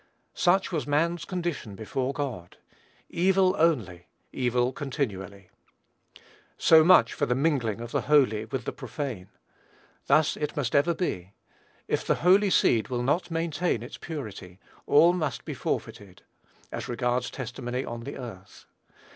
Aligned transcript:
Such 0.33 0.71
was 0.71 0.87
man's 0.87 1.25
condition 1.25 1.75
before 1.75 2.11
God, 2.11 2.57
"evil 3.07 3.55
only" 3.59 4.07
"evil 4.33 4.73
continually." 4.73 5.51
So 6.57 6.83
much 6.83 7.13
for 7.13 7.27
the 7.27 7.35
mingling 7.35 7.79
of 7.81 7.91
the 7.91 8.01
holy 8.01 8.45
with 8.45 8.65
the 8.65 8.71
profane. 8.71 9.27
Thus 10.07 10.35
it 10.35 10.57
must 10.57 10.73
ever 10.73 10.95
be. 10.95 11.33
If 11.87 12.03
the 12.07 12.15
holy 12.25 12.49
seed 12.49 12.87
will 12.87 13.03
not 13.03 13.29
maintain 13.29 13.83
its 13.83 13.97
purity, 13.99 14.59
all 14.87 15.13
must 15.13 15.45
be 15.45 15.53
forfeited, 15.53 16.23
as 16.71 16.89
regards 16.89 17.29
testimony 17.29 17.85
on 17.85 17.99
the 18.03 18.17
earth. 18.17 18.65